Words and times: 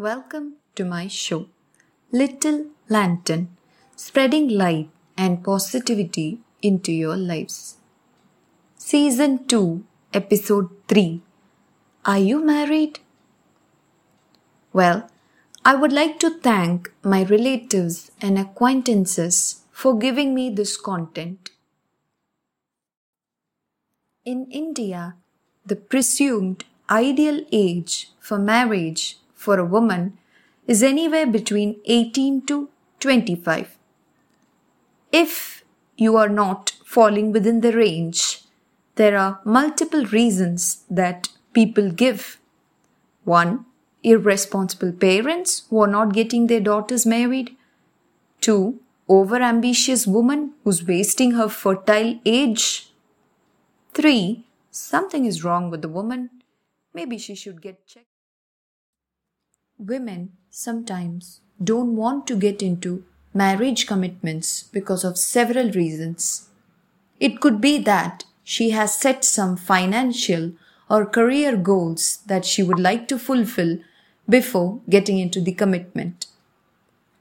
Welcome 0.00 0.58
to 0.76 0.84
my 0.84 1.08
show, 1.08 1.48
Little 2.12 2.66
Lantern, 2.88 3.56
spreading 3.96 4.48
light 4.48 4.90
and 5.16 5.42
positivity 5.42 6.38
into 6.62 6.92
your 6.92 7.16
lives. 7.16 7.78
Season 8.76 9.44
2, 9.48 9.84
Episode 10.14 10.70
3 10.86 11.20
Are 12.04 12.18
you 12.18 12.44
married? 12.44 13.00
Well, 14.72 15.10
I 15.64 15.74
would 15.74 15.92
like 15.92 16.20
to 16.20 16.30
thank 16.30 16.92
my 17.02 17.24
relatives 17.24 18.12
and 18.20 18.38
acquaintances 18.38 19.62
for 19.72 19.98
giving 19.98 20.32
me 20.32 20.48
this 20.48 20.76
content. 20.76 21.50
In 24.24 24.46
India, 24.52 25.16
the 25.66 25.74
presumed 25.74 26.66
ideal 26.88 27.44
age 27.50 28.12
for 28.20 28.38
marriage 28.38 29.18
for 29.48 29.58
a 29.58 29.72
woman 29.76 30.18
is 30.66 30.82
anywhere 30.82 31.26
between 31.26 31.70
18 31.86 32.42
to 32.48 32.56
25. 33.00 33.78
If 35.10 35.64
you 35.96 36.18
are 36.22 36.28
not 36.28 36.72
falling 36.84 37.32
within 37.32 37.62
the 37.62 37.72
range, 37.72 38.42
there 38.96 39.16
are 39.16 39.40
multiple 39.44 40.04
reasons 40.16 40.82
that 40.90 41.30
people 41.54 41.90
give. 41.90 42.36
One, 43.24 43.64
irresponsible 44.02 44.92
parents 44.92 45.62
who 45.70 45.80
are 45.84 45.94
not 45.96 46.12
getting 46.12 46.46
their 46.46 46.66
daughters 46.68 47.06
married. 47.06 47.56
Two, 48.42 48.80
overambitious 49.08 50.06
woman 50.06 50.52
who's 50.62 50.86
wasting 50.86 51.32
her 51.40 51.48
fertile 51.48 52.20
age. 52.26 52.92
Three, 53.94 54.44
something 54.70 55.24
is 55.24 55.42
wrong 55.42 55.70
with 55.70 55.80
the 55.80 55.94
woman. 56.00 56.28
Maybe 56.92 57.16
she 57.16 57.34
should 57.34 57.62
get 57.62 57.86
checked. 57.86 58.07
Women 59.78 60.32
sometimes 60.50 61.40
don't 61.62 61.94
want 61.94 62.26
to 62.26 62.34
get 62.36 62.62
into 62.62 63.04
marriage 63.32 63.86
commitments 63.86 64.64
because 64.64 65.04
of 65.04 65.16
several 65.16 65.70
reasons. 65.70 66.48
It 67.20 67.40
could 67.40 67.60
be 67.60 67.78
that 67.78 68.24
she 68.42 68.70
has 68.70 68.98
set 68.98 69.24
some 69.24 69.56
financial 69.56 70.50
or 70.90 71.06
career 71.06 71.56
goals 71.56 72.18
that 72.26 72.44
she 72.44 72.60
would 72.60 72.80
like 72.80 73.06
to 73.06 73.20
fulfill 73.20 73.78
before 74.28 74.80
getting 74.90 75.20
into 75.20 75.40
the 75.40 75.52
commitment. 75.52 76.26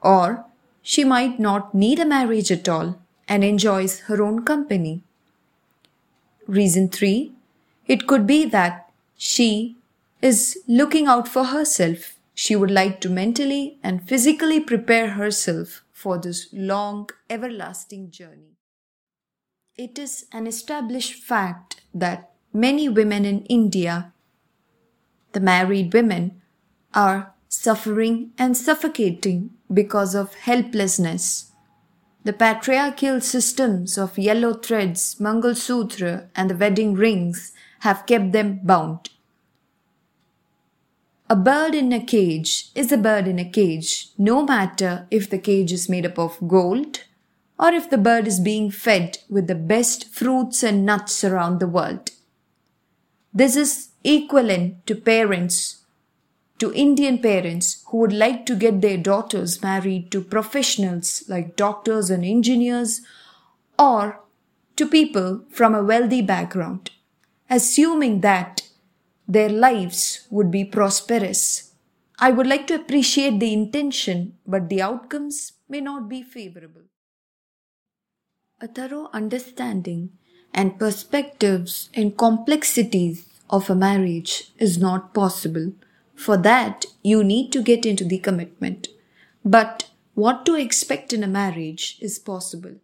Or 0.00 0.44
she 0.80 1.02
might 1.02 1.40
not 1.40 1.74
need 1.74 1.98
a 1.98 2.04
marriage 2.04 2.52
at 2.52 2.68
all 2.68 3.00
and 3.26 3.42
enjoys 3.42 4.00
her 4.00 4.22
own 4.22 4.44
company. 4.44 5.02
Reason 6.46 6.88
3 6.88 7.32
It 7.88 8.06
could 8.06 8.28
be 8.28 8.44
that 8.44 8.90
she 9.16 9.76
is 10.22 10.58
looking 10.68 11.08
out 11.08 11.26
for 11.26 11.46
herself. 11.46 12.13
She 12.34 12.56
would 12.56 12.70
like 12.70 13.00
to 13.00 13.08
mentally 13.08 13.78
and 13.82 14.06
physically 14.06 14.60
prepare 14.60 15.10
herself 15.10 15.84
for 15.92 16.18
this 16.18 16.48
long, 16.52 17.08
everlasting 17.30 18.10
journey. 18.10 18.58
It 19.76 19.98
is 19.98 20.26
an 20.32 20.46
established 20.46 21.22
fact 21.22 21.80
that 21.94 22.32
many 22.52 22.88
women 22.88 23.24
in 23.24 23.44
India, 23.44 24.12
the 25.32 25.40
married 25.40 25.92
women, 25.92 26.42
are 26.92 27.34
suffering 27.48 28.32
and 28.36 28.56
suffocating 28.56 29.50
because 29.72 30.14
of 30.14 30.34
helplessness. 30.34 31.52
The 32.24 32.32
patriarchal 32.32 33.20
systems 33.20 33.98
of 33.98 34.18
yellow 34.18 34.54
threads, 34.54 35.20
Mangal 35.20 35.54
Sutra, 35.54 36.30
and 36.34 36.50
the 36.50 36.56
wedding 36.56 36.94
rings 36.94 37.52
have 37.80 38.06
kept 38.06 38.32
them 38.32 38.60
bound. 38.62 39.10
A 41.30 41.36
bird 41.36 41.74
in 41.74 41.90
a 41.90 42.04
cage 42.04 42.70
is 42.74 42.92
a 42.92 42.98
bird 42.98 43.26
in 43.26 43.38
a 43.38 43.48
cage, 43.48 44.10
no 44.18 44.44
matter 44.44 45.06
if 45.10 45.30
the 45.30 45.38
cage 45.38 45.72
is 45.72 45.88
made 45.88 46.04
up 46.04 46.18
of 46.18 46.36
gold 46.46 47.04
or 47.58 47.72
if 47.72 47.88
the 47.88 47.96
bird 47.96 48.26
is 48.26 48.38
being 48.38 48.70
fed 48.70 49.18
with 49.30 49.46
the 49.46 49.54
best 49.54 50.12
fruits 50.12 50.62
and 50.62 50.84
nuts 50.84 51.24
around 51.24 51.60
the 51.60 51.66
world. 51.66 52.10
This 53.32 53.56
is 53.56 53.88
equivalent 54.04 54.86
to 54.86 54.94
parents, 54.94 55.84
to 56.58 56.74
Indian 56.74 57.18
parents 57.18 57.82
who 57.88 57.98
would 57.98 58.12
like 58.12 58.44
to 58.44 58.54
get 58.54 58.82
their 58.82 58.98
daughters 58.98 59.62
married 59.62 60.12
to 60.12 60.20
professionals 60.20 61.24
like 61.26 61.56
doctors 61.56 62.10
and 62.10 62.22
engineers 62.22 63.00
or 63.78 64.20
to 64.76 64.86
people 64.86 65.42
from 65.48 65.74
a 65.74 65.82
wealthy 65.82 66.20
background, 66.20 66.90
assuming 67.48 68.20
that 68.20 68.63
their 69.26 69.48
lives 69.48 70.26
would 70.30 70.50
be 70.50 70.64
prosperous. 70.64 71.72
I 72.18 72.30
would 72.30 72.46
like 72.46 72.66
to 72.68 72.74
appreciate 72.74 73.40
the 73.40 73.52
intention, 73.52 74.36
but 74.46 74.68
the 74.68 74.82
outcomes 74.82 75.52
may 75.68 75.80
not 75.80 76.08
be 76.08 76.22
favorable. 76.22 76.82
A 78.60 78.68
thorough 78.68 79.08
understanding 79.12 80.10
and 80.52 80.78
perspectives 80.78 81.90
and 81.94 82.16
complexities 82.16 83.26
of 83.50 83.68
a 83.68 83.74
marriage 83.74 84.52
is 84.58 84.78
not 84.78 85.12
possible. 85.12 85.72
For 86.14 86.36
that, 86.38 86.86
you 87.02 87.24
need 87.24 87.52
to 87.52 87.62
get 87.62 87.84
into 87.84 88.04
the 88.04 88.18
commitment. 88.18 88.88
But 89.44 89.90
what 90.14 90.46
to 90.46 90.54
expect 90.54 91.12
in 91.12 91.24
a 91.24 91.28
marriage 91.28 91.98
is 92.00 92.18
possible. 92.18 92.76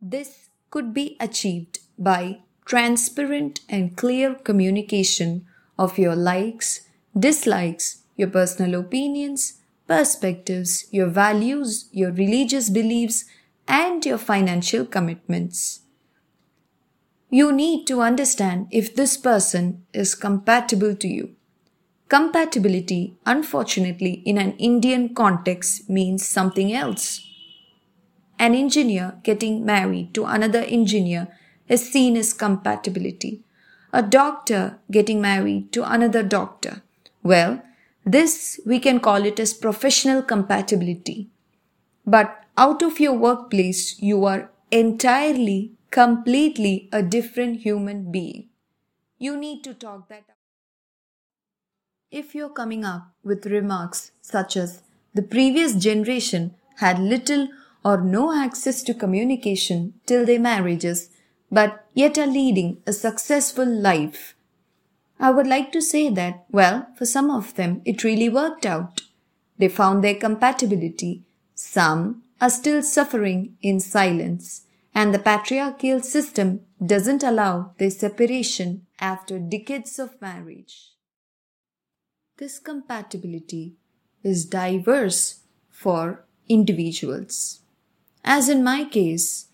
This 0.00 0.48
could 0.70 0.94
be 0.94 1.16
achieved 1.20 1.80
by 1.98 2.40
transparent 2.64 3.60
and 3.68 3.96
clear 3.96 4.34
communication 4.34 5.46
of 5.78 5.98
your 5.98 6.16
likes, 6.16 6.80
dislikes, 7.18 8.02
your 8.16 8.28
personal 8.28 8.80
opinions, 8.80 9.60
perspectives, 9.86 10.86
your 10.90 11.08
values, 11.08 11.88
your 11.92 12.12
religious 12.12 12.70
beliefs, 12.70 13.24
and 13.68 14.04
your 14.04 14.18
financial 14.18 14.84
commitments. 14.84 15.80
You 17.30 17.52
need 17.52 17.86
to 17.88 18.00
understand 18.00 18.68
if 18.70 18.94
this 18.94 19.16
person 19.16 19.84
is 19.92 20.14
compatible 20.14 20.94
to 20.96 21.08
you. 21.08 21.34
Compatibility, 22.08 23.16
unfortunately, 23.26 24.22
in 24.24 24.38
an 24.38 24.52
Indian 24.58 25.14
context 25.14 25.90
means 25.90 26.24
something 26.24 26.72
else. 26.72 27.26
An 28.38 28.54
engineer 28.54 29.14
getting 29.22 29.64
married 29.64 30.14
to 30.14 30.26
another 30.26 30.60
engineer 30.60 31.28
is 31.68 31.90
seen 31.90 32.16
as 32.16 32.32
compatibility. 32.32 33.42
A 33.92 34.02
doctor 34.02 34.78
getting 34.90 35.20
married 35.20 35.72
to 35.72 35.90
another 35.90 36.22
doctor. 36.22 36.82
Well, 37.22 37.62
this 38.04 38.60
we 38.66 38.78
can 38.78 39.00
call 39.00 39.24
it 39.24 39.40
as 39.40 39.54
professional 39.54 40.22
compatibility. 40.22 41.30
But 42.06 42.44
out 42.56 42.82
of 42.82 43.00
your 43.00 43.14
workplace, 43.14 44.00
you 44.00 44.24
are 44.24 44.50
entirely, 44.70 45.72
completely 45.90 46.88
a 46.92 47.02
different 47.02 47.60
human 47.60 48.10
being. 48.10 48.48
You 49.18 49.36
need 49.36 49.64
to 49.64 49.74
talk 49.74 50.08
that 50.08 50.24
up. 50.28 50.36
If 52.10 52.34
you're 52.34 52.50
coming 52.50 52.84
up 52.84 53.08
with 53.22 53.46
remarks 53.46 54.10
such 54.20 54.56
as 54.56 54.82
the 55.14 55.22
previous 55.22 55.74
generation 55.74 56.54
had 56.76 56.98
little 56.98 57.48
or 57.84 58.00
no 58.00 58.36
access 58.36 58.82
to 58.82 58.94
communication 58.94 59.94
till 60.06 60.26
their 60.26 60.40
marriages, 60.40 61.10
but 61.50 61.86
yet 61.94 62.18
are 62.18 62.26
leading 62.26 62.82
a 62.86 62.92
successful 62.92 63.66
life. 63.66 64.34
I 65.18 65.30
would 65.30 65.46
like 65.46 65.72
to 65.72 65.80
say 65.80 66.08
that, 66.10 66.44
well, 66.50 66.88
for 66.96 67.06
some 67.06 67.30
of 67.30 67.54
them, 67.54 67.82
it 67.84 68.04
really 68.04 68.28
worked 68.28 68.66
out. 68.66 69.02
They 69.58 69.68
found 69.68 70.02
their 70.02 70.16
compatibility. 70.16 71.22
Some 71.54 72.22
are 72.40 72.50
still 72.50 72.82
suffering 72.82 73.56
in 73.62 73.78
silence, 73.80 74.66
and 74.94 75.14
the 75.14 75.18
patriarchal 75.18 76.00
system 76.00 76.60
doesn't 76.84 77.22
allow 77.22 77.72
their 77.78 77.90
separation 77.90 78.86
after 79.00 79.38
decades 79.38 79.98
of 79.98 80.20
marriage. 80.20 80.90
This 82.36 82.58
compatibility 82.58 83.76
is 84.24 84.44
diverse 84.44 85.40
for 85.70 86.24
individuals. 86.48 87.60
As 88.24 88.48
in 88.48 88.64
my 88.64 88.84
case, 88.84 89.48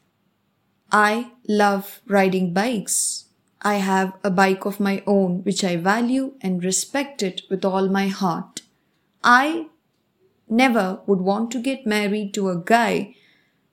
I 0.92 1.32
love 1.48 2.00
riding 2.06 2.52
bikes. 2.52 3.26
I 3.62 3.74
have 3.74 4.14
a 4.24 4.30
bike 4.30 4.64
of 4.64 4.80
my 4.80 5.02
own 5.06 5.42
which 5.44 5.62
I 5.62 5.76
value 5.76 6.34
and 6.40 6.64
respect 6.64 7.22
it 7.22 7.42
with 7.50 7.64
all 7.64 7.88
my 7.88 8.08
heart. 8.08 8.62
I 9.22 9.66
never 10.48 11.00
would 11.06 11.20
want 11.20 11.50
to 11.52 11.62
get 11.62 11.86
married 11.86 12.34
to 12.34 12.48
a 12.48 12.62
guy 12.64 13.14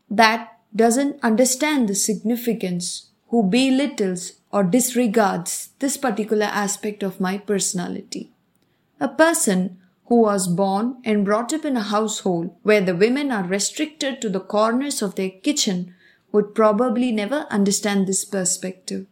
that 0.09 0.59
doesn't 0.75 1.19
understand 1.23 1.87
the 1.87 1.95
significance, 1.95 3.09
who 3.29 3.43
belittles 3.43 4.33
or 4.51 4.63
disregards 4.63 5.69
this 5.79 5.97
particular 5.97 6.45
aspect 6.45 7.03
of 7.03 7.19
my 7.19 7.37
personality. 7.37 8.31
A 8.99 9.07
person 9.07 9.79
who 10.05 10.21
was 10.21 10.47
born 10.47 10.97
and 11.03 11.25
brought 11.25 11.51
up 11.51 11.65
in 11.65 11.75
a 11.75 11.81
household 11.81 12.55
where 12.63 12.81
the 12.81 12.95
women 12.95 13.31
are 13.31 13.43
restricted 13.43 14.21
to 14.21 14.29
the 14.29 14.39
corners 14.39 15.01
of 15.01 15.15
their 15.15 15.29
kitchen 15.29 15.93
would 16.37 16.53
probably 16.53 17.11
never 17.11 17.47
understand 17.49 18.05
this 18.05 18.23
perspective. 18.23 19.07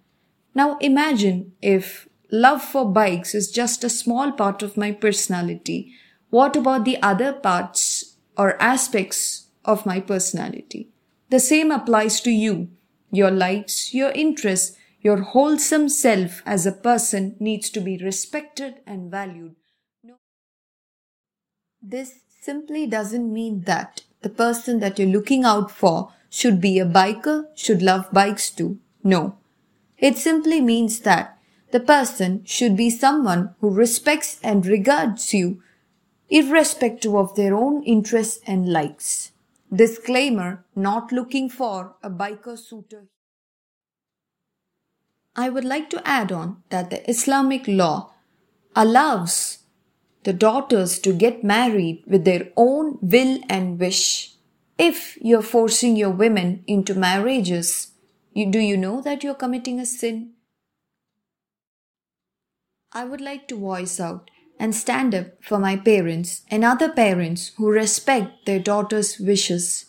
Now 0.54 0.78
imagine 0.78 1.54
if 1.60 2.08
love 2.32 2.62
for 2.62 2.86
bikes 2.86 3.34
is 3.34 3.50
just 3.52 3.84
a 3.84 3.90
small 3.90 4.32
part 4.32 4.62
of 4.62 4.78
my 4.78 4.92
personality. 4.92 5.92
What 6.30 6.56
about 6.56 6.86
the 6.86 7.02
other 7.02 7.34
parts 7.34 8.18
or 8.38 8.62
aspects 8.62 9.48
of 9.64 9.88
my 9.88 10.00
personality? 10.02 10.90
The 11.32 11.40
same 11.40 11.72
applies 11.72 12.22
to 12.22 12.30
you. 12.30 12.70
Your 13.10 13.32
likes, 13.32 13.92
your 13.92 14.12
interests, 14.12 14.78
your 15.02 15.22
wholesome 15.22 15.90
self 15.90 16.44
as 16.46 16.68
a 16.68 16.72
person 16.72 17.36
needs 17.40 17.72
to 17.72 17.80
be 17.80 17.98
respected 17.98 18.82
and 18.86 19.10
valued. 19.10 19.56
No. 20.04 20.18
This 21.82 22.20
simply 22.40 22.86
doesn't 22.86 23.34
mean 23.34 23.62
that 23.62 24.04
the 24.22 24.30
person 24.30 24.80
that 24.82 25.00
you're 25.00 25.16
looking 25.18 25.44
out 25.44 25.72
for 25.72 26.12
should 26.30 26.60
be 26.60 26.80
a 26.80 26.86
biker, 26.86 27.46
should 27.56 27.82
love 27.82 28.12
bikes 28.12 28.50
too. 28.50 28.80
No. 29.04 29.38
It 29.98 30.18
simply 30.18 30.62
means 30.62 31.00
that 31.02 31.38
the 31.72 31.80
person 31.80 32.44
should 32.46 32.76
be 32.76 32.90
someone 32.90 33.56
who 33.60 33.70
respects 33.70 34.40
and 34.44 34.66
regards 34.66 35.34
you 35.34 35.62
irrespective 36.30 37.16
of 37.16 37.36
their 37.36 37.54
own 37.54 37.84
interests 37.84 38.40
and 38.48 38.72
likes. 38.72 39.32
Disclaimer 39.74 40.66
not 40.76 41.12
looking 41.12 41.50
for 41.50 41.96
a 42.04 42.10
biker 42.10 42.58
suitor. 42.58 43.08
I 45.36 45.50
would 45.50 45.66
like 45.66 45.90
to 45.90 46.08
add 46.08 46.32
on 46.32 46.64
that 46.70 46.90
the 46.90 47.10
Islamic 47.10 47.68
law 47.68 48.14
allows 48.76 49.60
the 50.24 50.34
daughters 50.34 50.98
to 51.00 51.14
get 51.14 51.44
married 51.44 52.04
with 52.08 52.26
their 52.26 52.50
own 52.56 52.98
will 53.02 53.40
and 53.50 53.80
wish. 53.80 54.35
If 54.78 55.18
you're 55.22 55.42
forcing 55.42 55.96
your 55.96 56.10
women 56.10 56.64
into 56.68 56.94
marriages, 56.96 57.92
you, 58.34 58.52
do 58.52 58.60
you 58.60 58.76
know 58.76 59.02
that 59.02 59.24
you're 59.24 59.34
committing 59.34 59.80
a 59.80 59.86
sin? 59.86 60.34
I 62.92 63.06
would 63.06 63.22
like 63.22 63.48
to 63.48 63.58
voice 63.58 64.00
out 64.00 64.30
and 64.60 64.76
stand 64.76 65.16
up 65.16 65.28
for 65.42 65.60
my 65.60 65.78
parents 65.78 66.44
and 66.50 66.64
other 66.64 66.90
parents 66.90 67.52
who 67.58 67.70
respect 67.70 68.46
their 68.46 68.60
daughters' 68.60 69.20
wishes. 69.20 69.86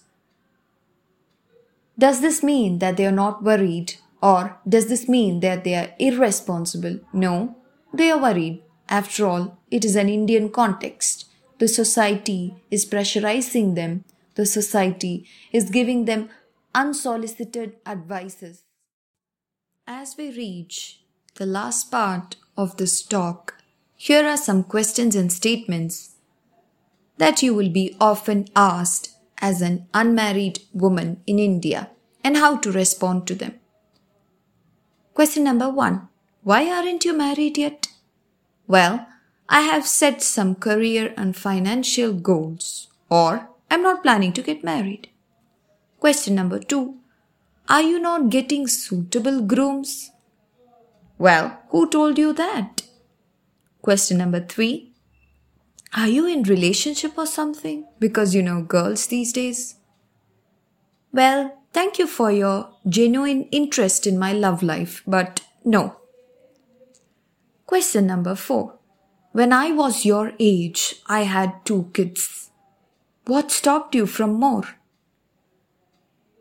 Does 1.98 2.20
this 2.20 2.42
mean 2.42 2.78
that 2.78 2.96
they 2.96 3.06
are 3.06 3.12
not 3.12 3.42
worried 3.42 3.94
or 4.22 4.58
does 4.68 4.86
this 4.86 5.08
mean 5.08 5.40
that 5.40 5.64
they 5.64 5.74
are 5.74 5.94
irresponsible? 5.98 7.00
No, 7.12 7.56
they 7.92 8.10
are 8.10 8.20
worried. 8.20 8.62
After 8.88 9.26
all, 9.26 9.58
it 9.70 9.84
is 9.84 9.96
an 9.96 10.08
Indian 10.08 10.50
context. 10.50 11.26
The 11.58 11.68
society 11.68 12.54
is 12.70 12.86
pressurizing 12.86 13.74
them. 13.74 14.04
The 14.36 14.46
society 14.46 15.26
is 15.50 15.70
giving 15.70 16.04
them 16.04 16.28
unsolicited 16.74 17.76
advices. 17.86 18.64
As 19.86 20.16
we 20.16 20.30
reach 20.30 21.00
the 21.36 21.46
last 21.46 21.90
part 21.90 22.36
of 22.56 22.76
this 22.76 23.02
talk, 23.02 23.54
here 23.94 24.26
are 24.26 24.36
some 24.36 24.62
questions 24.62 25.16
and 25.16 25.32
statements 25.32 26.16
that 27.16 27.42
you 27.42 27.54
will 27.54 27.70
be 27.70 27.96
often 27.98 28.46
asked 28.54 29.16
as 29.38 29.62
an 29.62 29.86
unmarried 29.94 30.60
woman 30.74 31.22
in 31.26 31.38
India 31.38 31.88
and 32.22 32.36
how 32.36 32.56
to 32.58 32.70
respond 32.70 33.26
to 33.26 33.34
them. 33.34 33.54
Question 35.14 35.44
number 35.44 35.70
one 35.70 36.08
Why 36.42 36.70
aren't 36.70 37.06
you 37.06 37.16
married 37.16 37.56
yet? 37.56 37.88
Well, 38.66 39.06
I 39.48 39.62
have 39.62 39.86
set 39.86 40.20
some 40.20 40.56
career 40.56 41.14
and 41.16 41.34
financial 41.34 42.12
goals, 42.12 42.88
or 43.08 43.48
I'm 43.70 43.82
not 43.82 44.02
planning 44.02 44.32
to 44.34 44.42
get 44.42 44.64
married. 44.64 45.08
Question 46.00 46.34
number 46.34 46.58
two 46.58 46.96
Are 47.68 47.82
you 47.82 47.98
not 47.98 48.30
getting 48.30 48.66
suitable 48.66 49.42
grooms? 49.42 50.10
Well, 51.18 51.58
who 51.70 51.88
told 51.88 52.18
you 52.18 52.32
that? 52.34 52.82
Question 53.82 54.18
number 54.18 54.40
three 54.40 54.92
Are 55.96 56.08
you 56.08 56.26
in 56.26 56.42
relationship 56.42 57.16
or 57.16 57.26
something? 57.26 57.86
Because 57.98 58.34
you 58.34 58.42
know 58.42 58.62
girls 58.62 59.06
these 59.06 59.32
days. 59.32 59.76
Well, 61.12 61.58
thank 61.72 61.98
you 61.98 62.06
for 62.06 62.30
your 62.30 62.70
genuine 62.88 63.44
interest 63.50 64.06
in 64.06 64.18
my 64.18 64.32
love 64.32 64.62
life, 64.62 65.02
but 65.06 65.40
no, 65.64 65.96
Question 67.66 68.06
number 68.06 68.36
four. 68.36 68.78
When 69.32 69.52
I 69.52 69.72
was 69.72 70.04
your 70.04 70.32
age, 70.38 71.02
I 71.08 71.22
had 71.22 71.64
two 71.64 71.90
kids. 71.92 72.35
What 73.26 73.50
stopped 73.50 73.94
you 73.96 74.06
from 74.06 74.34
more? 74.34 74.64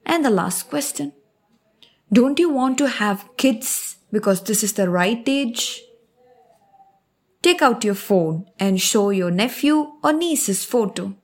And 0.06 0.24
the 0.24 0.30
last 0.30 0.70
question. 0.70 1.14
Don't 2.14 2.38
you 2.38 2.50
want 2.50 2.78
to 2.78 2.88
have 2.88 3.30
kids 3.38 3.98
because 4.12 4.44
this 4.44 4.64
is 4.64 4.74
the 4.74 4.88
right 4.88 5.24
age? 5.28 5.82
Take 7.42 7.64
out 7.64 7.84
your 7.84 7.96
phone 7.96 8.46
and 8.60 8.80
show 8.80 9.10
your 9.10 9.32
nephew 9.32 9.94
or 10.04 10.14
niece's 10.14 10.64
photo. 10.64 11.16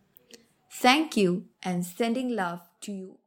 Thank 0.72 1.16
you 1.16 1.46
and 1.62 1.86
sending 1.86 2.36
love 2.36 2.62
to 2.82 2.92
you. 2.92 3.18